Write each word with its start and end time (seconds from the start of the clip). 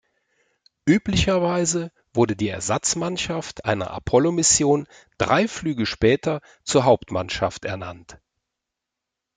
Üblicherweise 0.87 1.91
wurde 2.11 2.35
die 2.35 2.47
Ersatzmannschaft 2.49 3.65
einer 3.65 3.91
Apollo-Mission 3.91 4.87
drei 5.19 5.47
Flüge 5.47 5.85
später 5.85 6.41
zur 6.63 6.85
Hauptmannschaft 6.85 7.65
ernannt. 7.65 8.17